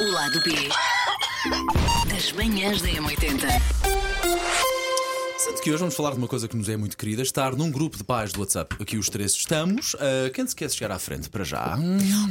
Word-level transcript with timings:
O 0.00 0.04
lado 0.10 0.40
B 0.42 0.52
das 2.08 2.32
manhãs 2.32 2.80
da 2.82 2.88
M80. 2.88 3.46
Sendo 5.38 5.60
que 5.60 5.70
hoje 5.70 5.78
vamos 5.78 5.94
falar 5.94 6.10
de 6.12 6.16
uma 6.18 6.26
coisa 6.28 6.48
que 6.48 6.56
nos 6.56 6.68
é 6.68 6.76
muito 6.76 6.96
querida: 6.96 7.22
estar 7.22 7.54
num 7.54 7.70
grupo 7.70 7.96
de 7.96 8.04
pais 8.04 8.32
do 8.32 8.40
WhatsApp. 8.40 8.76
Aqui 8.80 8.96
os 8.96 9.08
três 9.08 9.32
estamos. 9.32 9.94
Ah, 9.98 10.30
quem 10.30 10.46
se 10.46 10.54
quer 10.56 10.70
chegar 10.70 10.90
à 10.92 10.98
frente 10.98 11.28
para 11.30 11.44
já? 11.44 11.78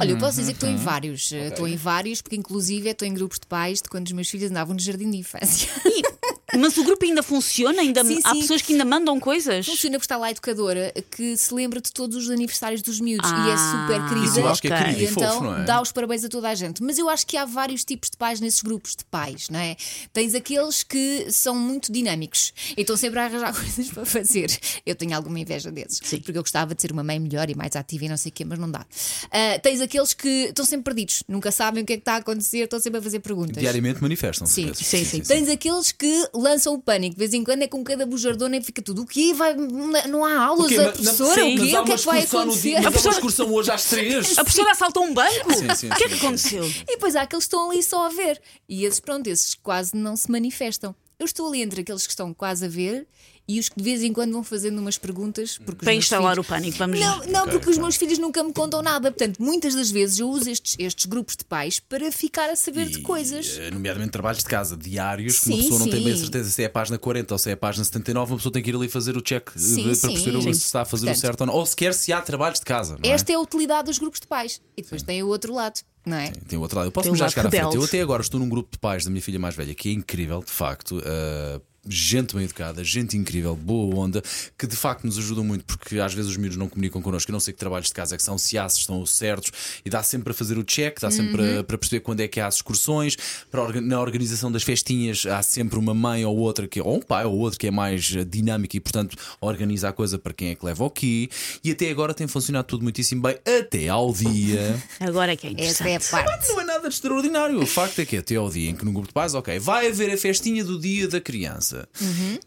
Olha, 0.00 0.10
eu 0.10 0.18
posso 0.18 0.38
dizer 0.38 0.52
que 0.52 0.56
estou 0.58 0.68
Uhum. 0.68 0.74
em 0.76 0.78
vários. 0.78 1.32
Eh, 1.32 1.48
Estou 1.48 1.66
em 1.68 1.76
vários, 1.76 2.20
porque 2.22 2.36
inclusive 2.36 2.88
estou 2.90 3.06
em 3.08 3.14
grupos 3.14 3.38
de 3.38 3.46
pais 3.46 3.80
de 3.82 3.88
quando 3.88 4.06
os 4.06 4.12
meus 4.12 4.28
filhos 4.28 4.50
andavam 4.50 4.74
no 4.74 4.80
jardim 4.80 5.10
de 5.10 5.16
infância. 5.18 5.68
Mas 6.54 6.76
o 6.78 6.84
grupo 6.84 7.04
ainda 7.04 7.22
funciona? 7.22 7.80
Ainda 7.82 8.04
Sim, 8.04 8.20
há 8.24 8.32
sim. 8.34 8.40
pessoas 8.40 8.62
que 8.62 8.72
ainda 8.72 8.84
mandam 8.84 9.18
coisas? 9.18 9.66
Funciona 9.66 9.96
porque 9.96 10.04
está 10.04 10.16
lá 10.16 10.28
a 10.28 10.30
educadora 10.30 10.92
que 11.10 11.36
se 11.36 11.52
lembra 11.52 11.80
de 11.80 11.92
todos 11.92 12.16
os 12.16 12.30
aniversários 12.30 12.82
dos 12.82 13.00
miúdos 13.00 13.28
e 13.28 13.34
é 13.34 13.52
Ah, 13.52 13.86
super 13.88 14.08
querida. 14.08 14.26
Isso 14.26 14.38
eu 14.40 14.48
acho 14.48 14.62
que 14.62 14.68
é 14.68 14.78
querido 14.78 15.00
E 15.00 15.04
e 15.04 15.08
fofo, 15.08 15.20
então 15.26 15.40
não 15.42 15.58
é? 15.58 15.64
dá 15.64 15.82
os 15.82 15.90
parabéns 15.90 16.24
a 16.24 16.28
toda 16.28 16.48
a 16.48 16.54
gente. 16.54 16.82
Mas 16.82 16.98
eu 16.98 17.08
acho 17.08 17.26
que 17.26 17.36
há 17.36 17.44
vários 17.44 17.84
tipos 17.84 18.10
de 18.10 18.16
pais 18.16 18.38
nesses 18.40 18.60
grupos 18.62 18.94
de 18.94 19.04
pais, 19.06 19.48
não 19.48 19.58
é? 19.58 19.76
Tens 20.12 20.34
aqueles 20.34 20.82
que 20.84 21.26
são 21.32 21.54
muito 21.54 21.90
dinâmicos 21.90 22.52
e 22.76 22.80
estão 22.82 22.96
sempre 22.96 23.18
a 23.18 23.24
arranjar 23.24 23.52
coisas 23.56 23.88
para 23.88 24.04
fazer. 24.04 24.56
Eu 24.86 24.94
tenho 24.94 25.16
alguma 25.16 25.40
inveja 25.40 25.72
desses. 25.72 26.00
Sim. 26.02 26.18
Porque 26.20 26.38
eu 26.38 26.42
gostava 26.42 26.74
de 26.74 26.80
ser 26.82 26.92
uma 26.92 27.02
mãe 27.02 27.18
melhor 27.18 27.50
e 27.50 27.54
mais 27.56 27.74
ativa 27.74 28.04
e 28.04 28.08
não 28.08 28.16
sei 28.16 28.30
o 28.30 28.32
quê, 28.32 28.44
mas 28.44 28.58
não 28.58 28.70
dá. 28.70 28.86
Ah, 29.32 29.58
tens 29.60 29.80
aqueles 29.80 30.14
que 30.14 30.28
estão 30.28 30.64
sempre 30.64 30.84
perdidos, 30.84 31.24
nunca 31.26 31.50
sabem 31.50 31.82
o 31.82 31.86
que 31.86 31.94
é 31.94 31.96
que 31.96 32.02
está 32.02 32.14
a 32.14 32.18
acontecer, 32.18 32.58
estão 32.58 32.78
sempre 32.78 33.00
a 33.00 33.02
fazer 33.02 33.18
perguntas. 33.18 33.56
Diariamente 33.56 34.00
manifestam-se. 34.00 34.54
Sim. 34.54 34.70
esses. 34.70 34.86
Sim, 34.86 35.04
sim. 35.04 35.20
Tens 35.22 35.48
aqueles 35.48 35.90
que 35.90 36.28
lançam 36.36 36.74
o 36.74 36.78
pânico, 36.80 37.14
de 37.14 37.18
vez 37.18 37.32
em 37.34 37.42
quando 37.42 37.62
é 37.62 37.66
com 37.66 37.82
cada 37.82 38.04
bujardona 38.06 38.56
e 38.56 38.62
fica 38.62 38.80
tudo. 38.82 39.02
O 39.02 39.06
quê? 39.06 39.32
Vai, 39.34 39.54
não 39.54 40.24
há 40.24 40.38
aulas, 40.44 40.68
quê? 40.68 40.76
a 40.78 40.92
professora? 40.92 41.40
não, 41.42 41.48
o 41.54 41.56
quê? 41.56 41.76
O 41.78 41.84
que 41.84 41.92
é 41.92 41.96
que 41.96 42.04
vai 42.04 42.22
acontecer? 42.22 42.60
dia- 42.68 42.78
uma 42.80 42.90
professora- 42.90 43.14
excursão 43.14 43.52
hoje 43.52 43.70
às 43.70 43.84
três. 43.84 44.32
A 44.38 44.44
professora 44.44 44.70
assaltou 44.72 45.04
um 45.04 45.14
banco? 45.14 45.52
Sim, 45.54 45.74
sim, 45.74 45.88
o 45.90 45.94
que 45.94 46.04
é 46.04 46.08
que 46.08 46.14
sim. 46.18 46.26
aconteceu? 46.26 46.64
E 46.66 46.84
depois 46.86 47.16
há 47.16 47.22
aqueles 47.22 47.44
que 47.46 47.54
estão 47.54 47.70
ali 47.70 47.82
só 47.82 48.06
a 48.06 48.08
ver. 48.08 48.40
E 48.68 48.84
esses, 48.84 49.00
pronto, 49.00 49.26
esses 49.26 49.54
quase 49.54 49.96
não 49.96 50.16
se 50.16 50.30
manifestam. 50.30 50.94
Eu 51.18 51.24
estou 51.24 51.48
ali 51.48 51.62
entre 51.62 51.80
aqueles 51.80 52.04
que 52.06 52.12
estão 52.12 52.34
quase 52.34 52.66
a 52.66 52.68
ver 52.68 53.06
e 53.48 53.58
os 53.58 53.70
que 53.70 53.76
de 53.76 53.82
vez 53.82 54.02
em 54.02 54.12
quando 54.12 54.32
vão 54.32 54.44
fazendo 54.44 54.78
umas 54.80 54.98
perguntas. 54.98 55.56
Porque 55.56 55.70
os 55.72 55.78
Para 55.78 55.92
meus 55.92 56.04
instalar 56.04 56.32
filhos- 56.34 56.46
o 56.46 56.48
pânico, 56.48 56.76
vamos 56.76 57.00
Não, 57.00 57.26
não 57.28 57.48
porque 57.48 57.70
os 57.70 57.78
meus 57.78 57.96
filhos 57.96 58.18
nunca 58.18 58.42
me 58.44 58.52
contam 58.52 58.82
nada. 58.82 59.10
Portanto, 59.10 59.38
muitas 59.42 59.74
das 59.74 59.90
vezes 59.90 60.18
eu 60.18 60.28
uso 60.28 60.50
estes, 60.50 60.76
estes 60.78 61.06
grupos 61.06 61.34
de 61.34 61.44
pais 61.46 61.80
para 61.80 62.12
ficar 62.12 62.50
a 62.50 62.56
saber 62.56 62.90
de 62.90 62.98
E, 62.98 63.02
coisas. 63.02 63.56
eh, 63.58 63.70
Nomeadamente 63.70 64.10
trabalhos 64.10 64.40
de 64.42 64.44
casa 64.50 64.76
diários, 64.76 65.38
que 65.40 65.46
uma 65.48 65.56
Sim, 65.56 65.62
pessoa 65.62 65.80
não 65.80 65.88
tem 65.88 66.04
bem 66.04 66.12
a 66.12 66.16
sim. 66.16 66.22
certeza 66.22 66.50
se 66.50 66.62
é 66.62 66.66
a 66.66 66.70
página 66.70 66.98
40 66.98 67.32
ou 67.34 67.38
se 67.38 67.48
é 67.48 67.52
a 67.54 67.56
página 67.56 67.84
79, 67.84 68.32
uma 68.32 68.36
pessoa 68.36 68.52
tem 68.52 68.62
que 68.62 68.68
ir 68.68 68.76
ali 68.76 68.88
fazer 68.88 69.16
o 69.16 69.22
check 69.22 69.48
eh, 69.56 69.58
Sim, 69.58 69.82
para 69.84 69.94
sim. 69.94 70.08
perceber 70.12 70.42
Sim. 70.42 70.52
se 70.52 70.60
está 70.66 70.82
a 70.82 70.84
fazer 70.84 71.06
o 71.06 71.08
Portanto, 71.08 71.20
certo 71.22 71.40
ou 71.40 71.46
não. 71.46 71.54
Ou 71.54 71.64
sequer 71.64 71.94
se 71.94 72.12
há 72.12 72.20
trabalhos 72.20 72.58
de 72.58 72.66
casa. 72.66 72.98
Não 73.02 73.08
é? 73.10 73.14
Esta 73.14 73.32
é 73.32 73.36
a 73.36 73.40
utilidade 73.40 73.86
dos 73.86 73.98
grupos 73.98 74.20
de 74.20 74.26
pais. 74.26 74.60
E 74.76 74.82
depois 74.82 75.02
tem 75.02 75.22
o 75.22 75.28
outro 75.28 75.54
lado, 75.54 75.80
não 76.06 76.16
é? 76.16 76.30
Tem 76.30 76.58
outro 76.58 76.78
lado. 76.78 76.86
Eu 76.86 76.92
posso 76.92 77.04
Tem 77.04 77.12
me 77.12 77.18
já 77.18 77.28
chegar 77.28 77.46
à 77.46 77.50
frente. 77.50 77.74
Eu 77.74 77.84
até 77.84 78.00
agora 78.00 78.22
estou 78.22 78.38
num 78.38 78.48
grupo 78.48 78.70
de 78.72 78.78
pais 78.78 79.04
da 79.04 79.10
minha 79.10 79.20
filha 79.20 79.38
mais 79.38 79.54
velha, 79.56 79.74
que 79.74 79.90
é 79.90 79.92
incrível, 79.92 80.40
de 80.40 80.52
facto. 80.52 80.98
uh, 80.98 81.60
Gente 81.88 82.34
bem 82.34 82.44
educada, 82.44 82.82
gente 82.82 83.16
incrível, 83.16 83.54
boa 83.54 83.94
onda, 83.96 84.22
que 84.58 84.66
de 84.66 84.76
facto 84.76 85.04
nos 85.04 85.18
ajudam 85.18 85.44
muito, 85.44 85.64
porque 85.64 85.98
às 85.98 86.12
vezes 86.14 86.30
os 86.30 86.36
miúdos 86.36 86.56
não 86.56 86.68
comunicam 86.68 87.00
connosco. 87.02 87.30
Eu 87.30 87.34
não 87.34 87.40
sei 87.40 87.52
que 87.52 87.60
trabalhos 87.60 87.88
de 87.88 87.94
casa 87.94 88.14
é 88.14 88.18
que 88.18 88.22
são, 88.24 88.36
se 88.38 88.56
há, 88.58 88.68
se 88.68 88.80
estão 88.80 89.04
certos, 89.06 89.52
e 89.84 89.90
dá 89.90 90.02
sempre 90.02 90.24
para 90.24 90.34
fazer 90.34 90.58
o 90.58 90.64
check, 90.64 91.00
dá 91.00 91.10
sempre 91.10 91.26
Uhum. 91.26 91.36
para, 91.36 91.64
para 91.64 91.78
perceber 91.78 92.00
quando 92.00 92.20
é 92.20 92.28
que 92.28 92.40
há 92.40 92.46
as 92.46 92.56
excursões. 92.56 93.16
Para 93.50 93.80
na 93.80 94.00
organização 94.00 94.50
das 94.50 94.62
festinhas, 94.62 95.26
há 95.26 95.42
sempre 95.42 95.78
uma 95.78 95.94
mãe 95.94 96.24
ou 96.24 96.36
outra, 96.36 96.66
que, 96.68 96.80
ou 96.80 96.96
um 96.96 97.02
pai 97.02 97.24
ou 97.24 97.36
outro, 97.36 97.58
que 97.58 97.66
é 97.66 97.70
mais 97.70 98.14
eh, 98.16 98.24
dinâmico 98.24 98.76
e, 98.76 98.80
portanto, 98.80 99.16
organiza 99.40 99.88
a 99.88 99.92
coisa 99.92 100.18
para 100.18 100.32
quem 100.32 100.50
é 100.50 100.54
que 100.54 100.64
leva 100.64 100.84
o 100.84 100.90
quê. 100.90 101.28
E 101.62 101.70
até 101.70 101.90
agora 101.90 102.14
tem 102.14 102.26
funcionado 102.26 102.66
tudo 102.66 102.82
muitíssimo 102.82 103.22
bem, 103.22 103.36
até 103.60 103.88
ao 103.88 104.12
dia. 104.12 104.80
Agora 105.00 105.32
é 105.32 105.36
que 105.36 105.46
é 105.46 105.64
Essa 105.64 105.88
é 105.88 105.96
a 105.96 106.00
parte. 106.00 106.48
Não 106.48 106.60
é 106.60 106.64
nada 106.64 106.75
de 106.88 106.94
extraordinário. 106.94 107.60
O 107.60 107.66
facto 107.66 107.98
é 108.00 108.04
que 108.06 108.16
até 108.16 108.36
ao 108.36 108.48
dia 108.50 108.70
em 108.70 108.74
que 108.74 108.84
no 108.84 108.92
grupo 108.92 109.08
de 109.08 109.14
pais, 109.14 109.34
ok, 109.34 109.58
vai 109.58 109.88
haver 109.88 110.10
a 110.12 110.16
festinha 110.18 110.64
do 110.64 110.78
dia 110.78 111.06
da 111.08 111.20
criança. 111.20 111.88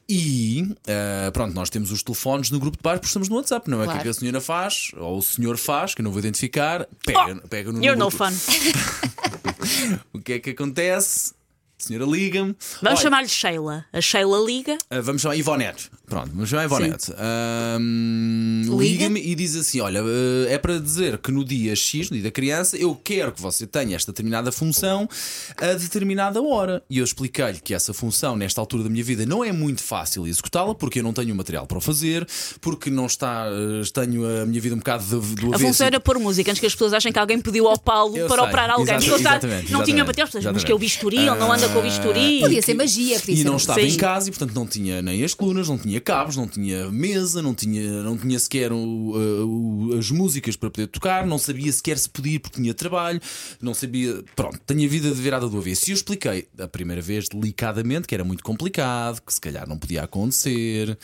E 0.08 0.76
ah, 0.88 1.32
pronto, 1.32 1.54
nós 1.54 1.70
temos 1.70 1.92
os 1.92 2.02
telefones 2.04 2.50
no 2.52 2.60
grupo 2.60 2.78
de 2.78 2.84
pais 2.84 2.98
porque 3.00 3.08
estamos 3.08 3.30
no 3.30 3.36
WhatsApp, 3.36 3.70
não 3.70 3.80
é? 3.82 3.86
O 3.86 3.86
que 3.86 3.92
é 3.92 3.94
Claro. 3.96 4.10
a 4.10 4.14
senhora 4.14 4.42
faz, 4.42 4.92
ou 4.98 5.18
o 5.18 5.22
senhor 5.22 5.58
faz, 5.58 5.94
que 5.94 6.02
eu 6.02 6.04
não 6.04 6.12
vou 6.12 6.20
identificar, 6.20 6.88
pega, 7.06 7.36
pega 7.50 7.72
no 7.72 7.84
You're 7.84 7.98
no 8.00 8.10
fun. 8.10 8.30
O 10.14 10.20
que 10.20 10.34
é 10.34 10.40
que 10.40 10.52
acontece? 10.52 11.34
A 11.80 11.84
senhora 11.88 12.06
liga-me. 12.06 12.56
Vamos 12.82 13.00
chamar-lhe 13.00 13.30
Sheila. 13.30 13.86
A 13.94 14.02
Sheila 14.02 14.38
liga. 14.46 14.78
ah, 14.90 15.00
Vamos 15.02 15.22
chamar 15.22 15.36
Ivonete. 15.38 15.90
Pronto, 16.10 16.32
vamos 16.34 16.50
chamar 16.50 16.66
Ivonete. 16.66 17.14
Ahm, 17.18 18.64
Liga-me 18.80 19.20
e 19.22 19.36
diz 19.36 19.56
assim: 19.56 19.80
Olha, 19.80 20.02
ah, 20.02 20.50
é 20.50 20.58
para 20.58 20.80
dizer 20.80 21.18
que 21.20 21.32
no 21.32 21.44
dia 21.46 21.76
X, 21.76 22.10
no 22.10 22.16
dia 22.16 22.24
da 22.24 22.32
criança, 22.32 22.78
eu 22.78 22.96
quero 22.96 23.32
que 23.32 23.42
você 23.42 23.66
tenha 23.68 23.96
esta 23.96 24.12
determinada 24.12 24.52
função 24.52 25.08
a 25.58 25.74
determinada 25.74 26.42
hora. 26.42 26.82
E 26.90 26.98
eu 26.98 27.04
expliquei-lhe 27.04 27.60
que 27.60 27.74
essa 27.74 27.94
função, 27.94 28.36
nesta 28.36 28.60
altura 28.62 28.84
da 28.84 28.90
minha 28.90 29.04
vida, 29.04 29.26
não 29.26 29.44
é 29.44 29.52
muito 29.52 29.82
fácil 29.84 30.28
executá-la, 30.28 30.74
porque 30.76 31.00
eu 31.00 31.04
não 31.04 31.14
tenho 31.14 31.34
o 31.34 31.38
material 31.38 31.66
para 31.68 31.78
o 31.78 31.82
fazer, 31.82 32.28
porque 32.62 32.90
não 32.90 33.06
está. 33.06 33.46
ah, 33.48 33.50
tenho 33.94 34.26
a 34.26 34.46
minha 34.46 34.62
vida 34.62 34.76
um 34.76 34.80
bocado 34.80 35.04
do, 35.06 35.20
do 35.36 35.46
A 35.48 35.56
avesso. 35.56 35.66
função 35.66 35.88
era 35.88 36.00
pôr 36.00 36.18
música 36.20 36.50
antes 36.52 36.60
que 36.60 36.66
as 36.66 36.74
pessoas 36.74 36.94
achem 36.94 37.12
que 37.12 37.20
alguém 37.20 37.40
pediu 37.40 37.68
ao 37.68 37.78
Paulo 37.78 38.18
Eu 38.18 38.28
para 38.28 38.38
sei, 38.42 38.48
operar 38.48 38.70
alguém. 38.72 38.84
exata- 38.96 39.00
Porque 39.00 39.10
ele 39.12 39.18
está- 39.18 39.32
exatamente, 39.38 39.72
não 39.72 39.84
tinha 39.84 39.96
exatamente, 39.98 40.08
material, 40.08 40.28
mas 40.28 40.36
exatamente. 40.44 40.66
que 40.66 40.72
é 40.72 40.76
o 40.76 40.80
bisturi, 40.80 41.18
ele 41.18 41.26
não 41.36 41.52
anda 41.52 41.70
com 41.70 41.80
o 41.80 41.82
bisturi. 41.82 42.40
Podia 42.42 42.62
ser 42.62 42.74
magia, 42.74 43.20
podia 43.20 43.34
E 43.34 43.38
ser 43.38 43.44
não 43.44 43.58
estava 43.58 43.80
Sim. 43.80 43.88
em 43.88 43.96
casa 43.98 44.30
e, 44.30 44.32
portanto, 44.32 44.56
não 44.56 44.66
tinha 44.66 45.02
nem 45.02 45.24
as 45.24 45.34
colunas, 45.34 45.68
não 45.70 45.78
tinha 45.78 45.99
cabos, 46.02 46.36
não 46.36 46.48
tinha 46.48 46.90
mesa, 46.92 47.42
não 47.42 47.54
tinha, 47.54 48.04
não 48.04 48.18
tinha 48.18 48.38
sequer 48.40 48.72
o- 48.72 48.78
uh, 48.78 49.90
o- 49.94 49.98
as 49.98 50.10
músicas 50.12 50.56
para 50.56 50.70
poder 50.70 50.88
tocar, 50.88 51.26
não 51.26 51.38
sabia 51.38 51.72
sequer 51.72 51.98
se 51.98 52.10
podia 52.10 52.40
porque 52.40 52.62
tinha 52.62 52.74
trabalho, 52.74 53.20
não 53.62 53.74
sabia. 53.74 54.24
Pronto, 54.36 54.60
tenho 54.66 54.86
a 54.86 54.90
vida 54.90 55.10
de 55.10 55.22
virada 55.22 55.48
do 55.48 55.58
avesso. 55.58 55.88
E 55.88 55.92
eu 55.92 55.96
expliquei 55.96 56.48
a 56.58 56.68
primeira 56.68 57.02
vez 57.02 57.28
delicadamente 57.30 58.08
que 58.08 58.16
era 58.16 58.24
muito 58.24 58.44
complicado, 58.44 59.22
que 59.22 59.34
se 59.34 59.42
calhar 59.42 59.68
não 59.68 59.78
podia 59.78 60.04
acontecer. 60.04 60.98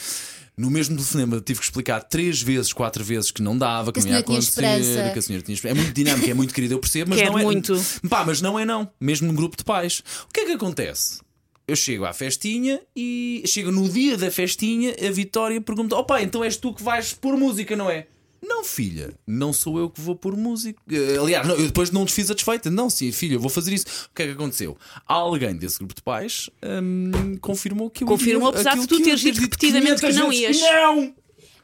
No 0.57 0.71
mesmo 0.71 0.95
telefonema 0.95 1.41
tive 1.41 1.59
que 1.59 1.65
explicar 1.65 2.01
três 2.03 2.41
vezes, 2.41 2.71
quatro 2.71 3.03
vezes 3.03 3.29
que 3.29 3.41
não 3.41 3.57
dava, 3.57 3.91
que, 3.91 3.99
Que 3.99 4.05
não 4.07 4.15
ia 4.15 4.23
tinha 4.23 4.37
acontecer, 4.39 5.11
que 5.11 5.19
a 5.19 5.21
senhora 5.21 5.43
tinha 5.43 5.53
esperança. 5.53 5.67
É 5.79 5.83
muito 5.83 5.93
dinâmico, 5.93 6.29
é 6.29 6.33
muito 6.33 6.53
querido, 6.53 6.75
eu 6.75 6.79
percebo, 6.79 7.09
mas 7.09 7.19
Quero 7.19 7.33
não 7.33 7.39
é. 7.39 7.43
muito. 7.43 7.85
Pá, 8.09 8.23
mas 8.25 8.39
não 8.41 8.57
é 8.57 8.63
não, 8.63 8.89
mesmo 8.97 9.27
no 9.27 9.33
grupo 9.33 9.57
de 9.57 9.65
pais. 9.65 10.01
O 10.29 10.33
que 10.33 10.39
é 10.39 10.45
que 10.45 10.51
acontece? 10.53 11.19
Eu 11.67 11.75
chego 11.75 12.05
à 12.05 12.13
festinha 12.13 12.79
e 12.95 13.43
chego 13.47 13.71
no 13.71 13.89
dia 13.89 14.17
da 14.17 14.29
festinha, 14.29 14.95
a 15.05 15.11
Vitória 15.11 15.59
pergunta: 15.59 15.95
Opa, 15.95 16.21
então 16.21 16.43
és 16.43 16.57
tu 16.57 16.73
que 16.73 16.83
vais 16.83 17.13
pôr 17.13 17.35
música, 17.37 17.75
não 17.75 17.89
é? 17.89 18.07
Não, 18.47 18.63
filha, 18.63 19.11
não 19.25 19.51
sou 19.51 19.79
eu 19.79 19.89
que 19.89 19.99
vou 19.99 20.15
pôr 20.15 20.35
música. 20.37 20.79
Eh, 20.91 21.17
Aliás, 21.17 21.47
não, 21.47 21.55
eu 21.55 21.65
depois 21.65 21.89
não 21.89 22.05
desfiz 22.05 22.29
a 22.29 22.35
desfeita. 22.35 22.69
Não, 22.69 22.91
sim, 22.91 23.11
filha, 23.11 23.33
eu 23.33 23.39
vou 23.39 23.49
fazer 23.49 23.73
isso. 23.73 23.85
O 24.11 24.15
que 24.15 24.21
é 24.21 24.25
que 24.27 24.33
aconteceu? 24.33 24.77
Alguém 25.07 25.55
desse 25.55 25.79
grupo 25.79 25.95
de 25.95 26.03
pais 26.03 26.47
hum, 26.63 27.37
confirmou 27.41 27.89
que 27.89 28.03
eu 28.03 28.07
Confirmou, 28.07 28.49
apesar 28.49 28.77
de 28.77 28.85
tu 28.85 29.01
teres 29.01 29.19
dito 29.21 29.33
dito 29.33 29.41
repetidamente 29.41 29.95
que 30.01 30.07
500 30.07 30.15
não 30.19 30.31
ias. 30.31 30.61
Não! 30.61 31.15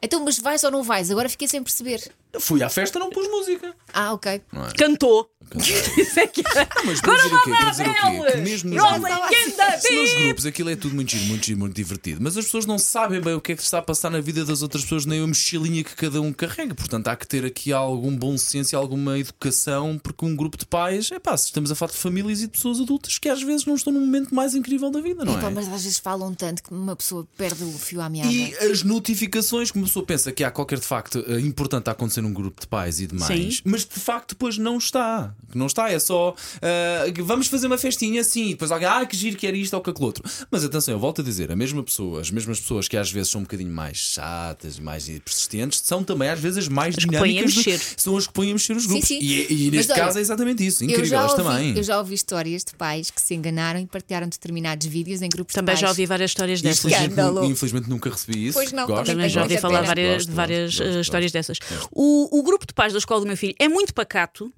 Então, 0.01 0.25
mas 0.25 0.39
vais 0.39 0.63
ou 0.63 0.71
não 0.71 0.81
vais? 0.81 1.11
Agora 1.11 1.29
fiquei 1.29 1.47
sem 1.47 1.61
perceber. 1.61 2.11
Fui 2.39 2.63
à 2.63 2.69
festa, 2.69 2.97
não 2.99 3.09
pus 3.09 3.27
música. 3.29 3.73
Ah, 3.93 4.13
ok. 4.13 4.41
Cantou. 4.77 5.29
Isso 5.97 6.19
é 6.19 6.27
que 6.27 6.41
era. 6.47 6.67
Mas 6.85 7.01
para 7.01 7.15
dizer 7.15 7.33
o 7.35 7.41
quê? 7.43 7.49
Para 7.49 7.69
dizer 7.71 7.89
o 7.89 7.93
quê? 7.93 8.31
Que 8.31 8.37
mesmo 8.37 8.69
nos 8.69 8.81
grupos- 9.01 9.81
Se 9.81 9.95
nos 9.95 10.13
grupos 10.23 10.45
aquilo 10.45 10.69
é 10.69 10.75
tudo 10.75 10.95
muito 10.95 11.11
giro, 11.11 11.25
muito 11.25 11.45
giro, 11.45 11.59
muito 11.59 11.75
divertido, 11.75 12.21
mas 12.23 12.37
as 12.37 12.45
pessoas 12.45 12.65
não 12.65 12.77
sabem 12.77 13.19
bem 13.19 13.33
o 13.33 13.41
que 13.41 13.51
é 13.51 13.55
que 13.55 13.61
está 13.63 13.79
a 13.79 13.81
passar 13.81 14.09
na 14.09 14.21
vida 14.21 14.45
das 14.45 14.61
outras 14.61 14.83
pessoas, 14.83 15.05
nem 15.05 15.21
a 15.21 15.27
mochilinha 15.27 15.83
que 15.83 15.93
cada 15.95 16.21
um 16.21 16.31
carrega. 16.31 16.73
Portanto, 16.73 17.07
há 17.07 17.15
que 17.15 17.27
ter 17.27 17.43
aqui 17.43 17.73
algum 17.73 18.15
bom 18.15 18.37
senso 18.37 18.73
e 18.73 18.77
alguma 18.77 19.17
educação, 19.19 19.99
porque 20.01 20.23
um 20.25 20.35
grupo 20.35 20.57
de 20.57 20.65
pais, 20.65 21.11
é 21.11 21.19
pá, 21.19 21.33
estamos 21.35 21.71
a 21.71 21.75
falar 21.75 21.91
de 21.91 21.97
famílias 21.97 22.39
e 22.41 22.45
de 22.45 22.51
pessoas 22.53 22.79
adultas 22.79 23.17
que 23.17 23.27
às 23.27 23.41
vezes 23.41 23.65
não 23.65 23.75
estão 23.75 23.91
num 23.91 23.99
momento 24.01 24.33
mais 24.33 24.55
incrível 24.55 24.89
da 24.89 25.01
vida, 25.01 25.25
não 25.25 25.33
é? 25.37 25.49
mas 25.49 25.67
às 25.67 25.83
vezes 25.83 25.97
falam 25.97 26.33
tanto 26.33 26.63
que 26.63 26.71
uma 26.71 26.95
pessoa 26.95 27.27
perde 27.35 27.63
o 27.63 27.71
fio 27.73 27.99
à 27.99 28.09
meada. 28.09 28.31
E 28.31 28.55
as 28.71 28.83
notificações, 28.83 29.69
como 29.71 29.83
a 29.83 29.87
pessoa 29.87 30.05
pensa 30.05 30.31
que 30.31 30.43
há 30.43 30.51
qualquer 30.51 30.79
de 30.79 30.85
facto 30.85 31.23
eh, 31.27 31.39
importante 31.41 31.89
a 31.89 31.91
acontecer 31.91 32.20
num 32.21 32.33
grupo 32.33 32.61
de 32.61 32.67
pais 32.67 32.99
e 32.99 33.07
de 33.07 33.15
mães, 33.15 33.55
Sim. 33.57 33.61
mas 33.65 33.81
de 33.85 33.99
facto 33.99 34.29
depois 34.29 34.57
não 34.57 34.77
está. 34.77 35.33
Não 35.53 35.65
está, 35.67 35.89
é 35.91 35.99
só 35.99 36.33
ah, 36.61 37.03
vamos 37.23 37.47
fazer 37.47 37.67
uma 37.67 37.77
festinha 37.77 38.21
assim, 38.21 38.47
e 38.47 38.49
depois 38.51 38.71
alguém, 38.71 38.87
ah, 38.87 39.05
que 39.05 39.15
giro 39.17 39.35
que 39.37 39.45
era 39.47 39.55
isto 39.57 39.73
ou 39.73 39.81
que 39.81 39.89
aquilo 39.89 40.05
outro. 40.05 40.23
Mas 40.49 40.63
atenção, 40.63 40.93
eu 40.93 40.99
volto 40.99 41.21
a 41.21 41.23
dizer, 41.23 41.51
a 41.51 41.55
mesma 41.55 41.83
pessoa, 41.83 42.21
as 42.21 42.29
mesmas 42.31 42.59
pessoas 42.59 42.87
que 42.87 42.95
às 42.97 43.11
vezes 43.11 43.29
são 43.31 43.41
um 43.41 43.43
bocadinho 43.43 43.71
mais 43.71 43.97
chatas, 43.97 44.79
mais 44.79 45.07
persistentes, 45.23 45.81
são 45.83 46.03
também 46.03 46.29
às 46.29 46.39
vezes 46.39 46.59
as 46.59 46.67
mais 46.67 46.95
As 46.97 47.03
que 47.05 47.09
põem 47.11 47.39
a 47.39 47.43
dinâmicas. 47.45 47.53
do- 47.53 47.69
mexer. 47.69 47.81
são 47.97 48.17
as 48.17 48.27
que 48.27 48.33
põem 48.33 48.49
a 48.49 48.53
mexer 48.53 48.75
os 48.75 48.85
grupos. 48.85 49.07
sim. 49.07 49.19
E, 49.21 49.47
e 49.51 49.65
Mas 49.65 49.71
neste 49.71 49.91
olha, 49.93 50.01
caso 50.01 50.17
é 50.17 50.21
exatamente 50.21 50.65
isso. 50.65 50.83
Eu 50.83 50.89
Incrível, 50.89 51.19
elas 51.19 51.31
ouvi, 51.31 51.43
também. 51.43 51.77
eu 51.77 51.83
já 51.83 51.97
ouvi 51.97 52.13
histórias 52.15 52.63
de 52.63 52.73
pais 52.75 53.09
que 53.11 53.21
se 53.21 53.33
enganaram 53.33 53.79
e 53.79 53.85
partilharam 53.85 54.27
determinados 54.27 54.85
vídeos 54.87 55.21
em 55.21 55.29
grupos 55.29 55.53
Também 55.55 55.75
de 55.75 55.81
já 55.81 55.89
ouvi 55.89 56.05
várias 56.05 56.31
histórias 56.31 56.61
dessas. 56.61 56.85
Infelizmente, 56.91 57.45
infelizmente 57.51 57.89
nunca 57.89 58.09
recebi 58.09 58.47
isso. 58.47 58.53
Pois 58.57 58.71
não, 58.71 58.87
Gosto. 58.87 59.05
também 59.05 59.29
já 59.29 59.43
ouvi 59.43 59.57
falar 59.57 59.81
várias, 59.81 60.13
Gosto, 60.15 60.29
de 60.29 60.35
várias 60.35 60.71
gosto, 60.71 60.81
eh, 60.83 60.85
gosto, 60.87 60.99
histórias 61.01 61.31
dessas. 61.31 61.57
O, 61.91 62.01
o 62.31 62.43
grupo 62.43 62.65
de 62.65 62.73
pais 62.73 62.93
da 62.93 62.99
escola 62.99 63.21
do 63.21 63.27
meu 63.27 63.37
filho 63.37 63.55
é 63.59 63.67
muito 63.67 63.93
pacato. 63.93 64.51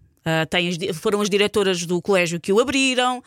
Tem 0.50 0.70
as 0.70 0.98
foram 0.98 1.20
as 1.22 1.30
diretoras 1.30 1.86
do 1.86 2.02
colégio 2.02 2.40
que 2.40 2.54
o 2.54 2.60
abriram. 2.60 3.22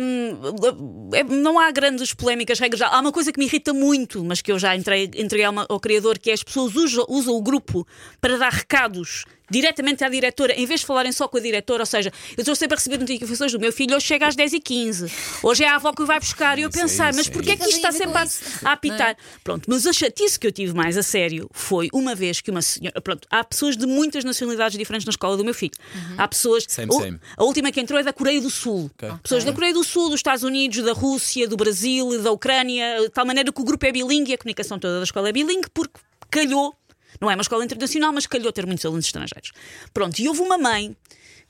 Hum, 0.00 1.10
é- 1.14 1.24
não 1.24 1.58
há 1.58 1.70
grandes 1.70 2.12
polémicas, 2.14 2.58
regras. 2.58 2.82
Há 2.82 2.98
uma 3.00 3.12
coisa 3.12 3.32
que 3.32 3.38
me 3.38 3.46
irrita 3.46 3.72
muito, 3.72 4.24
mas 4.24 4.40
que 4.40 4.50
eu 4.52 4.58
já 4.58 4.74
entrei, 4.76 5.04
entreguei 5.16 5.44
ao, 5.44 5.54
ao 5.68 5.80
criador, 5.80 6.18
que 6.18 6.30
é 6.30 6.32
as 6.34 6.42
pessoas 6.42 6.74
usam, 6.74 7.04
usam 7.08 7.34
o 7.34 7.42
grupo 7.42 7.86
para 8.20 8.36
dar 8.38 8.52
recados 8.52 9.24
diretamente 9.50 10.02
à 10.02 10.08
diretora, 10.08 10.54
em 10.54 10.64
vez 10.64 10.80
de 10.80 10.86
falarem 10.86 11.12
só 11.12 11.28
com 11.28 11.36
a 11.36 11.40
diretora, 11.40 11.82
ou 11.82 11.86
seja, 11.86 12.10
eu 12.38 12.40
estou 12.40 12.56
sempre 12.56 12.74
a 12.74 12.78
receber 12.78 12.96
notificações 12.96 13.52
do 13.52 13.60
meu 13.60 13.70
filho, 13.70 13.94
hoje 13.94 14.06
chega 14.06 14.26
às 14.26 14.34
10h15, 14.34 15.12
hoje 15.42 15.62
é 15.62 15.68
a 15.68 15.74
avó 15.74 15.92
que 15.92 16.00
o 16.02 16.06
vai 16.06 16.18
buscar, 16.18 16.58
e 16.58 16.62
eu 16.62 16.70
é 16.70 16.72
pensar, 16.72 17.12
mas 17.12 17.26
é 17.28 17.30
porquê 17.30 17.50
é 17.50 17.56
que 17.56 17.64
isto 17.64 17.76
está 17.76 17.92
sempre 17.92 18.16
a, 18.16 18.70
a 18.70 18.72
apitar? 18.72 19.14
Pronto, 19.44 19.66
mas 19.68 19.86
a 19.86 19.92
chatice 19.92 20.40
que 20.40 20.46
eu 20.46 20.52
tive 20.52 20.72
mais 20.72 20.96
a 20.96 21.02
sério 21.02 21.50
foi 21.52 21.90
uma 21.92 22.14
vez 22.14 22.40
que 22.40 22.50
uma 22.50 22.62
senhora. 22.62 22.98
Pronto, 23.02 23.28
há 23.30 23.44
pessoas 23.44 23.76
de 23.76 23.84
muitas 23.84 24.24
nacionalidades 24.24 24.78
diferentes 24.78 25.04
na 25.04 25.10
escola 25.10 25.36
do 25.36 25.44
meu 25.44 25.52
filho. 25.52 25.72
Há 26.16 26.26
pessoas. 26.28 26.64
Same, 26.66 26.88
o- 26.90 26.98
same. 26.98 27.20
A 27.36 27.44
última 27.44 27.70
que 27.70 27.78
entrou 27.78 28.00
é 28.00 28.02
da 28.02 28.12
Coreia 28.14 28.40
do 28.40 28.48
Sul. 28.48 28.90
Pessoas 29.22 29.44
da 29.44 29.52
Coreia 29.52 29.71
do 29.72 29.84
Sul, 29.84 30.10
dos 30.10 30.20
Estados 30.20 30.42
Unidos, 30.42 30.82
da 30.82 30.92
Rússia, 30.92 31.48
do 31.48 31.56
Brasil, 31.56 32.22
da 32.22 32.30
Ucrânia, 32.30 33.00
de 33.00 33.08
tal 33.10 33.26
maneira 33.26 33.52
que 33.52 33.60
o 33.60 33.64
grupo 33.64 33.84
é 33.86 33.92
bilingue 33.92 34.32
e 34.32 34.34
a 34.34 34.38
comunicação 34.38 34.78
toda 34.78 34.98
da 34.98 35.04
escola 35.04 35.28
é 35.28 35.32
bilingue, 35.32 35.68
porque 35.72 36.00
calhou. 36.30 36.74
Não 37.20 37.30
é 37.30 37.34
uma 37.34 37.42
escola 37.42 37.64
internacional, 37.64 38.12
mas 38.12 38.26
calhou 38.26 38.52
ter 38.52 38.66
muitos 38.66 38.84
alunos 38.84 39.06
estrangeiros. 39.06 39.52
Pronto, 39.92 40.18
e 40.18 40.28
houve 40.28 40.40
uma 40.40 40.58
mãe 40.58 40.96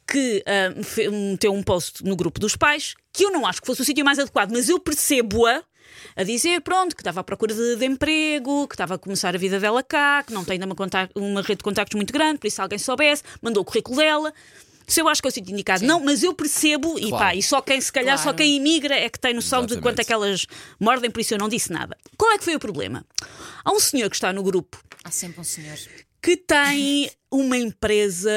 que 0.07 0.45
meteu 1.31 1.53
um 1.53 1.63
post 1.63 2.05
no 2.05 2.17
grupo 2.17 2.41
dos 2.41 2.57
pais 2.57 2.95
que 3.13 3.25
eu 3.25 3.31
não 3.31 3.47
acho 3.47 3.61
que 3.61 3.67
fosse 3.67 3.83
o 3.83 3.85
sítio 3.85 4.05
mais 4.05 4.19
adequado, 4.19 4.51
mas 4.51 4.69
eu 4.69 4.79
percebo-a 4.79 5.63
a 6.17 6.25
dizer, 6.25 6.61
pronto, 6.61 6.97
que 6.97 7.03
estava 7.03 7.21
à 7.21 7.25
procura 7.25 7.55
de, 7.55 7.77
de 7.77 7.85
emprego, 7.85 8.67
que 8.67 8.75
estava 8.75 8.95
a 8.95 8.99
começar 8.99 9.35
a 9.35 9.39
vida 9.39 9.61
dela 9.61 9.83
cá, 9.83 10.23
que 10.23 10.33
não 10.33 10.45
tem 10.45 10.55
ainda 10.55 10.67
uma, 10.67 10.75
uma 11.15 11.43
rede 11.43 11.59
de 11.59 11.65
contactos 11.65 11.95
muito 11.95 12.13
grande, 12.13 12.39
por 12.39 12.47
isso 12.47 12.61
alguém 12.61 12.79
soubesse, 12.79 13.23
mandou 13.41 13.63
o 13.63 13.65
currículo 13.65 13.97
dela. 13.97 14.33
Se 14.87 15.01
eu 15.01 15.09
acho 15.09 15.21
que 15.23 15.29
é 15.29 15.31
o 15.31 15.33
sítio 15.33 15.53
indicado, 15.53 15.85
não, 15.85 16.01
mas 16.01 16.23
eu 16.23 16.35
percebo, 16.35 16.99
e 16.99 17.09
Claro. 17.09 17.25
pá, 17.25 17.35
e 17.35 17.43
só 17.43 17.61
quem, 17.63 17.81
se 17.81 17.93
calhar, 17.93 18.17
só 18.19 18.25
Claro. 18.25 18.39
quem 18.39 18.57
imigra 18.57 18.95
é 18.95 19.09
que 19.09 19.19
tem 19.19 19.33
noção 19.35 19.61
de 19.61 19.73
Exatamente. 19.75 19.83
quanto 19.83 19.99
é 20.01 20.05
que 20.05 20.13
elas 20.13 20.47
mordem, 20.81 21.11
por 21.11 21.21
isso 21.21 21.35
eu 21.35 21.39
não 21.39 21.49
disse 21.49 21.73
nada. 21.73 21.97
Qual 22.17 22.33
é 22.33 22.39
que 22.39 22.45
foi 22.45 22.55
o 22.57 22.59
problema? 22.61 23.05
Há 23.65 23.73
um 23.73 23.81
senhor 23.81 24.09
que 24.11 24.17
está 24.17 24.33
no 24.33 24.43
grupo 24.43 24.83
Há 25.05 25.11
sempre 25.11 25.41
um 25.41 25.45
senhor. 25.45 25.77
que 26.21 26.37
tem 26.37 27.11
uma 27.31 27.57
empresa. 27.57 28.31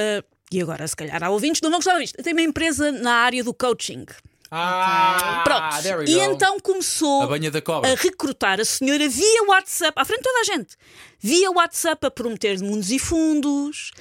E 0.51 0.61
agora, 0.61 0.87
se 0.87 0.95
calhar, 0.95 1.21
há 1.23 1.29
ouvintes 1.29 1.59
que 1.59 1.63
não 1.65 1.71
vão 1.71 1.79
gostar 1.79 1.99
disto. 1.99 2.21
Tem 2.23 2.31
uma 2.33 2.41
empresa 2.41 2.91
na 2.91 3.11
área 3.13 3.43
do 3.43 3.53
coaching. 3.53 4.05
Ah, 4.51 5.41
Pronto. 5.43 6.03
e 6.07 6.15
go. 6.15 6.21
então 6.33 6.59
começou 6.59 7.23
A 7.23 7.27
banha 7.27 7.49
da 7.51 7.61
cobra. 7.61 7.91
a 7.91 7.95
recrutar 7.95 8.59
a 8.61 8.63
senhora 8.65 9.09
via 9.09 9.43
WhatsApp, 9.47 9.93
à 9.99 10.05
frente 10.05 10.19
de 10.19 10.23
toda 10.23 10.39
a 10.39 10.43
gente, 10.43 10.75
via 11.19 11.51
WhatsApp 11.51 12.05
a 12.05 12.11
prometer 12.11 12.59
mundos 12.61 12.91
e 12.91 12.99
fundos, 12.99 13.91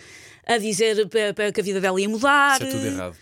a 0.47 0.59
dizer 0.59 1.09
que 1.53 1.61
a 1.61 1.65
vida 1.65 1.81
dela 1.81 2.01
ia 2.01 2.09
mudar. 2.09 2.61
Isso 2.61 2.69
é 2.69 2.71
tudo 2.71 2.87
errado. 2.87 3.17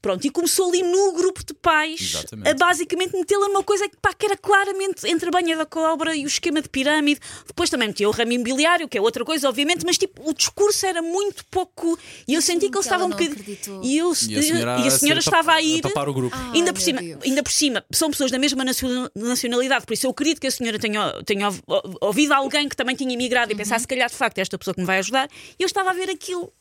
Pronto, 0.00 0.24
e 0.24 0.30
começou 0.30 0.68
ali 0.68 0.80
no 0.80 1.12
grupo 1.12 1.44
de 1.44 1.52
pais 1.54 2.00
Exatamente. 2.14 2.48
a 2.48 2.54
basicamente 2.54 3.16
metê-la 3.16 3.48
numa 3.48 3.64
coisa 3.64 3.88
que, 3.88 3.96
pá, 4.00 4.14
que 4.14 4.26
era 4.26 4.36
claramente 4.36 5.04
entre 5.10 5.26
a 5.28 5.32
banha 5.32 5.56
da 5.56 5.66
cobra 5.66 6.14
e 6.14 6.24
o 6.24 6.28
esquema 6.28 6.62
de 6.62 6.68
pirâmide. 6.68 7.18
Depois 7.48 7.68
também 7.68 7.88
metia 7.88 8.08
o 8.08 8.12
ramo 8.12 8.30
imobiliário, 8.30 8.86
que 8.88 8.96
é 8.96 9.00
outra 9.00 9.24
coisa, 9.24 9.48
obviamente, 9.48 9.84
mas 9.84 9.98
tipo, 9.98 10.22
o 10.30 10.32
discurso 10.32 10.86
era 10.86 11.02
muito 11.02 11.44
pouco. 11.46 11.98
E 12.28 12.34
eu 12.34 12.40
senti 12.40 12.68
que 12.70 12.76
ele 12.76 12.84
estava 12.84 13.04
um 13.06 13.08
bocadinho. 13.08 13.36
E, 13.82 13.98
eu, 13.98 14.10
E 14.28 14.38
a 14.38 14.42
senhora, 14.42 14.80
e 14.80 14.86
a 14.86 14.90
senhora 14.92 15.20
ser 15.20 15.30
estava 15.30 15.52
a 15.54 15.60
ir. 15.60 15.80
tapar 15.80 16.08
o 16.08 16.14
grupo. 16.14 16.36
Ah. 16.38 16.52
Ainda 16.54 16.70
Ai, 16.70 16.74
por, 16.74 16.80
cima, 16.80 17.02
Deus. 17.02 17.20
ainda 17.24 17.42
por 17.42 17.52
cima, 17.52 17.84
são 17.90 18.08
pessoas 18.08 18.30
da 18.30 18.38
mesma 18.38 18.64
nacio- 18.64 19.10
nacionalidade, 19.16 19.84
por 19.84 19.94
isso 19.94 20.06
eu 20.06 20.10
acredito 20.12 20.40
que 20.40 20.46
a 20.46 20.50
senhora 20.52 20.78
tenha, 20.78 21.12
tenha 21.26 21.48
ouv- 21.48 21.96
ouvido 22.00 22.32
alguém 22.34 22.68
que 22.68 22.76
também 22.76 22.94
tinha 22.94 23.12
imigrado 23.12 23.50
e 23.50 23.54
Uhum. 23.54 23.58
pensar, 23.58 23.80
se 23.80 23.86
calhar, 23.88 24.08
de 24.08 24.14
facto, 24.14 24.38
é 24.38 24.42
esta 24.42 24.56
pessoa 24.56 24.74
que 24.76 24.80
me 24.80 24.86
vai 24.86 24.98
ajudar. 25.00 25.28
E 25.58 25.62
eu 25.64 25.66
estava 25.66 25.90
a 25.90 25.92
ver 25.92 26.08
aquilo. 26.08 26.52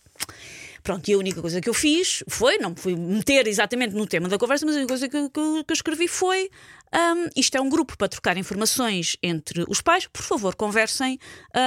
Pronto, 0.84 1.06
e 1.10 1.14
a 1.14 1.18
única 1.18 1.42
coisa 1.42 1.60
que 1.60 1.68
eu 1.68 1.74
fiz 1.74 2.24
foi, 2.30 2.58
não 2.60 2.70
me 2.70 2.76
fui 2.78 2.96
meter 2.96 3.46
exatamente 3.46 3.94
no 3.94 4.08
tema 4.08 4.30
da 4.30 4.38
conversa, 4.38 4.66
mas 4.66 4.76
a 4.76 4.78
única 4.78 4.88
coisa 4.94 5.10
que, 5.10 5.22
que- 5.30 5.64
que 5.66 5.72
eu 5.72 5.74
escrevi 5.74 6.08
foi: 6.08 6.50
hum, 6.94 7.28
isto 7.36 7.58
é 7.58 7.62
um 7.62 7.68
grupo 7.68 7.98
para 7.98 8.08
trocar 8.08 8.38
informações 8.38 9.18
entre 9.22 9.66
os 9.68 9.82
pais, 9.82 10.08
por 10.08 10.22
favor, 10.22 10.56
conversem 10.56 11.20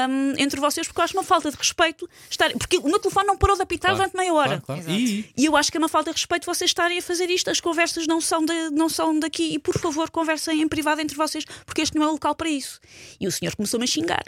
hum, 0.09 0.33
entre 0.39 0.59
vocês, 0.59 0.87
porque 0.87 1.01
eu 1.01 1.05
acho 1.05 1.15
uma 1.15 1.23
falta 1.25 1.51
de 1.51 1.57
respeito 1.59 2.09
estar. 2.31 2.51
Porque 2.53 2.79
o 2.79 2.85
meu 2.89 2.99
telefone 2.99 3.27
não 3.27 3.37
parou 3.37 3.57
de 3.57 3.63
apitar 3.63 3.91
Claro, 3.91 3.97
durante 4.11 4.17
meia 4.17 4.33
hora. 4.33 4.63
claro, 4.65 4.83
claro. 4.83 4.99
E, 4.99 5.29
E 5.37 5.45
eu 5.45 5.55
acho 5.55 5.71
que 5.71 5.77
é 5.77 5.81
uma 5.81 5.89
falta 5.89 6.11
de 6.13 6.17
respeito 6.17 6.47
vocês 6.47 6.71
estarem 6.71 6.99
a 6.99 7.03
fazer 7.03 7.29
isto. 7.29 7.51
As 7.51 7.61
conversas 7.61 8.07
não 8.07 8.23
são, 8.23 8.43
de- 8.43 8.71
não 8.71 8.89
são 8.89 9.19
daqui. 9.19 9.53
E 9.55 9.59
por 9.59 9.77
favor, 9.79 10.09
conversem 10.09 10.63
em 10.63 10.69
privado 10.69 11.03
entre 11.03 11.17
vocês, 11.17 11.45
porque 11.67 11.83
este 11.83 11.95
não 11.95 12.05
é 12.05 12.09
o 12.09 12.13
local 12.13 12.35
para 12.35 12.49
isso. 12.49 12.81
E 13.21 13.27
o 13.27 13.33
senhor 13.33 13.55
começou-me 13.55 13.85
a 13.85 13.87
xingar. 13.89 14.25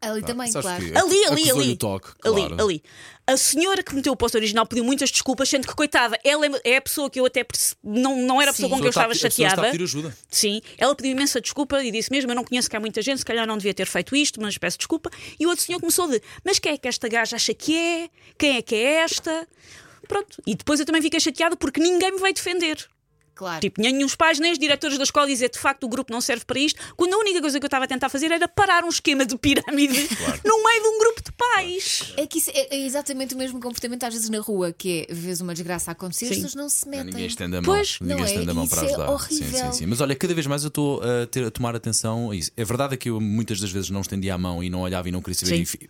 Ali 0.00 0.22
também, 0.22 0.50
sabes 0.50 0.68
claro. 0.68 0.84
que- 0.84 0.96
Ali, 0.98 1.24
ali, 1.26 1.50
ali. 1.50 1.76
toque, 1.76 2.08
ali, 2.24 2.46
claro. 2.46 2.62
ali. 2.64 2.82
A 3.26 3.36
senhora 3.36 3.82
que 3.82 3.94
meteu 3.94 4.12
o 4.12 4.16
post 4.16 4.36
original 4.36 4.66
pediu 4.66 4.84
muitas 4.84 5.10
desculpas, 5.10 5.48
sendo 5.48 5.66
que, 5.68 5.74
coitada, 5.74 6.18
ela 6.24 6.46
é- 6.46 6.60
é 6.64 6.76
a 6.76 6.80
pessoa 6.80 7.10
que 7.10 7.20
eu 7.20 7.26
até 7.26 7.44
perce- 7.44 7.74
não, 7.84 8.16
não 8.22 8.40
era 8.40 8.50
a 8.50 8.54
pessoa 8.54 8.68
Sim. 8.68 8.74
com 8.74 8.80
quem 8.80 8.86
eu 8.86 8.90
pessoa 8.92 9.02
estava 9.04 9.12
está 9.12 9.26
a- 9.26 9.28
a 9.28 9.30
pessoa 9.30 9.46
está 9.46 9.46
a 9.46 9.50
chateada. 9.56 9.70
pedir 9.72 9.84
ajuda. 9.84 10.16
Sim, 10.30 10.60
ela 10.78 10.94
pediu 10.94 11.12
imensa 11.12 11.40
desculpa 11.40 11.82
e 11.84 11.90
disse 11.90 12.10
mesmo: 12.10 12.30
Eu 12.30 12.34
não 12.36 12.44
conheço 12.44 12.70
cá 12.70 12.80
muita 12.80 13.02
gente, 13.02 13.18
se 13.18 13.24
calhar 13.24 13.46
não 13.46 13.56
devia 13.58 13.74
ter 13.74 13.86
feito 13.86 14.16
isto, 14.16 14.40
mas 14.40 14.56
peço 14.56 14.78
desculpa. 14.78 15.10
E 15.38 15.44
o 15.46 15.50
outro 15.50 15.64
senhor 15.64 15.78
começou 15.80 16.08
de: 16.08 16.20
Mas 16.44 16.58
quem 16.58 16.72
é 16.72 16.78
que 16.78 16.88
esta 16.88 17.08
gaja 17.08 17.36
acha 17.36 17.52
que 17.54 17.76
é? 17.76 18.08
Quem 18.38 18.56
é 18.56 18.62
que 18.62 18.74
é 18.74 18.94
esta? 19.02 19.46
Pronto. 20.06 20.42
E 20.46 20.54
depois 20.54 20.80
eu 20.80 20.86
também 20.86 21.02
fiquei 21.02 21.20
chateada 21.20 21.54
porque 21.56 21.80
ninguém 21.80 22.12
me 22.12 22.18
veio 22.20 22.32
defender. 22.34 22.88
Claro. 23.38 23.60
Tipo, 23.60 23.80
nem 23.80 24.02
os 24.04 24.16
pais, 24.16 24.40
nem 24.40 24.50
os 24.50 24.58
diretores 24.58 24.98
da 24.98 25.04
escola 25.04 25.28
dizer 25.28 25.48
de 25.48 25.60
facto 25.60 25.84
o 25.84 25.88
grupo 25.88 26.12
não 26.12 26.20
serve 26.20 26.44
para 26.44 26.58
isto, 26.58 26.80
quando 26.96 27.14
a 27.14 27.18
única 27.18 27.40
coisa 27.40 27.60
que 27.60 27.64
eu 27.64 27.68
estava 27.68 27.84
a 27.84 27.88
tentar 27.88 28.08
fazer 28.08 28.32
era 28.32 28.48
parar 28.48 28.82
um 28.84 28.88
esquema 28.88 29.24
de 29.24 29.38
pirâmide 29.38 29.94
no 30.44 30.62
meio 30.64 30.82
de 30.82 30.88
um 30.88 30.98
grupo 30.98 31.22
de 31.22 31.30
pais. 31.32 32.12
É 32.16 32.26
que 32.26 32.38
isso 32.38 32.50
é, 32.52 32.74
é 32.74 32.84
exatamente 32.84 33.34
o 33.36 33.38
mesmo 33.38 33.60
comportamento 33.60 34.02
às 34.02 34.12
vezes 34.12 34.28
na 34.28 34.40
rua, 34.40 34.72
que 34.72 35.06
é 35.08 35.14
vês 35.14 35.40
uma 35.40 35.54
desgraça 35.54 35.90
a 35.90 35.92
acontecer, 35.92 36.24
as 36.24 36.30
Sim. 36.30 36.42
pessoas 36.42 36.54
não 36.56 36.68
se 36.68 36.88
metem. 36.88 37.04
Ninguém 37.06 37.26
estende 37.26 37.56
a 37.56 37.62
mão. 37.62 37.74
Pois, 37.76 37.98
Ninguém 38.00 38.16
não 38.16 38.24
é? 38.24 38.26
estende 38.26 38.50
a 38.50 38.54
mão 38.54 38.64
Isso 38.64 38.74
para 38.74 38.82
é 38.82 38.86
ajudar. 38.88 39.06
Sim, 39.06 39.12
horrível. 39.12 39.66
sim, 39.66 39.72
sim. 39.78 39.86
Mas 39.86 40.00
olha, 40.00 40.16
cada 40.16 40.34
vez 40.34 40.46
mais 40.48 40.64
eu 40.64 40.68
estou 40.68 41.00
a, 41.00 41.26
ter- 41.28 41.44
a 41.46 41.50
tomar 41.52 41.76
atenção 41.76 42.32
a 42.32 42.36
isso. 42.36 42.50
É 42.56 42.64
verdade 42.64 42.96
que 42.96 43.08
eu 43.08 43.20
muitas 43.20 43.60
das 43.60 43.70
vezes 43.70 43.88
não 43.90 44.00
estendia 44.00 44.34
a 44.34 44.38
mão 44.38 44.64
e 44.64 44.68
não 44.68 44.80
olhava 44.80 45.08
e 45.08 45.12
não 45.12 45.20
queria 45.22 45.38
saber 45.38 45.64
Sim. 45.64 45.78
e 45.80 45.88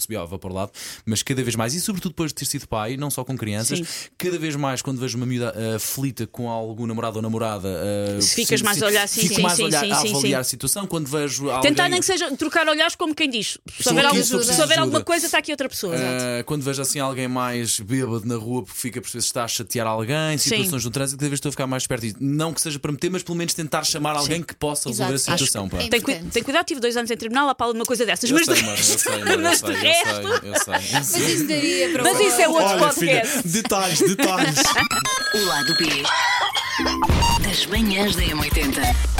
fi- 0.00 0.10
subiava 0.10 0.38
para 0.38 0.50
o 0.50 0.54
lado, 0.54 0.72
mas 1.06 1.22
cada 1.22 1.42
vez 1.42 1.54
mais, 1.54 1.74
e 1.74 1.80
sobretudo 1.80 2.12
depois 2.12 2.30
de 2.30 2.34
ter 2.36 2.44
sido 2.44 2.66
pai, 2.66 2.96
não 2.96 3.10
só 3.10 3.24
com 3.24 3.36
crianças, 3.36 3.78
Sim. 3.78 3.84
cada 4.18 4.38
vez 4.38 4.56
mais 4.56 4.82
quando 4.82 4.98
vejo 4.98 5.16
uma 5.16 5.26
miúda 5.26 5.54
ah, 5.56 5.76
aflita 5.76 6.26
com 6.26 6.48
algum 6.50 6.86
namorado 6.86 7.16
ou 7.16 7.22
namorada, 7.22 7.68
Se 8.20 8.34
ficas 8.34 8.60
sim, 8.60 8.64
mais 8.66 8.82
a 8.82 8.86
olhar, 8.86 9.08
sim, 9.08 9.20
fico 9.22 9.34
sim, 9.36 9.42
mais 9.42 9.54
sim, 9.56 9.62
a 9.62 9.66
olhar, 9.66 9.80
sim, 9.84 9.92
a 9.92 9.96
avaliar 9.96 10.22
sim. 10.22 10.34
a 10.34 10.44
situação 10.44 10.86
quando 10.86 11.06
vejo 11.06 11.48
alguém. 11.50 11.70
Tentar 11.70 11.88
nem 11.88 12.00
que 12.00 12.06
seja 12.06 12.34
trocar 12.36 12.66
olhares 12.68 12.94
como 12.94 13.14
quem 13.14 13.28
diz: 13.30 13.58
se 13.80 13.88
houver, 13.88 14.04
algo- 14.06 14.18
a 14.20 14.22
se 14.24 14.78
alguma 14.78 15.02
coisa, 15.04 15.26
está 15.26 15.38
aqui 15.38 15.50
outra 15.52 15.68
pessoa. 15.68 15.94
Ah, 15.96 16.42
quando 16.44 16.62
vejo 16.62 16.82
assim 16.82 16.98
alguém 16.98 17.28
mais 17.28 17.78
bêbado 17.80 18.26
na 18.26 18.36
rua 18.36 18.62
porque 18.64 18.78
fica 18.78 19.00
por 19.00 19.10
vezes 19.10 19.26
está 19.26 19.44
a 19.44 19.48
chatear 19.48 19.86
alguém, 19.86 20.36
Sim. 20.38 20.50
situações 20.56 20.84
no 20.84 20.90
trânsito, 20.90 21.18
cada 21.18 21.28
vez 21.28 21.36
estou 21.38 21.48
a 21.48 21.52
ficar 21.52 21.66
mais 21.66 21.86
perto. 21.86 22.06
E 22.06 22.16
Não 22.20 22.52
que 22.52 22.60
seja 22.60 22.78
para 22.78 22.90
meter, 22.92 23.10
mas 23.10 23.22
pelo 23.22 23.36
menos 23.36 23.54
tentar 23.54 23.84
chamar 23.84 24.16
alguém 24.16 24.42
que 24.42 24.54
possa 24.54 24.88
resolver 24.88 25.14
Exato. 25.14 25.34
a 25.34 25.38
situação. 25.46 25.68
É 25.78 25.88
Tem, 25.88 26.00
cu- 26.00 26.30
tem 26.32 26.42
cuidado, 26.42 26.64
tive 26.66 26.80
dois 26.80 26.96
anos 26.96 27.10
em 27.10 27.16
tribunal 27.16 27.48
à 27.48 27.54
pala 27.54 27.72
de 27.72 27.78
uma 27.78 27.84
coisa 27.84 28.04
dessas. 28.06 28.30
Eu 28.30 28.36
mas 28.36 28.46
sei, 28.46 28.54
de 28.60 28.60
resto, 28.62 28.98
sei, 28.98 29.18
mas 29.36 29.60
de 29.62 29.70
eu 29.70 29.74
resto. 29.92 30.40
sei, 30.40 30.50
eu 30.50 30.54
sei, 30.58 30.74
eu 30.74 30.80
Mas 30.92 31.06
sei. 31.06 31.34
isso 31.34 31.46
daria 31.46 31.88
para 31.90 32.02
Mas 32.02 32.20
isso 32.20 32.40
é 32.40 32.48
outro 32.48 32.64
Olha, 32.66 32.92
filha, 32.92 33.20
podcast. 33.20 33.48
detalhes, 33.48 34.00
detalhes. 34.00 34.56
O 35.34 35.44
lado 35.46 35.74
B 35.76 35.86
das 37.42 37.66
manhãs 37.66 38.16
da 38.16 38.22
M80. 38.22 39.19